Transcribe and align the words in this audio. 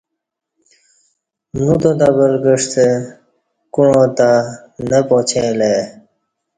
نوتات 1.55 1.99
ابل 2.09 2.31
کعستہ 2.43 2.85
کوعاں 3.73 4.07
تہ 4.17 4.29
نہ 4.89 4.99
پاچیں 5.07 5.45
اہ 5.47 5.53
لہ 5.59 5.65
ای 5.73 5.77